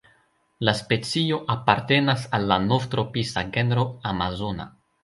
La 0.69 0.73
specio 0.79 1.37
apartenas 1.57 2.27
al 2.39 2.49
la 2.53 2.59
Novtropisa 2.65 3.47
genro 3.59 3.89
"Amazona". 4.15 4.73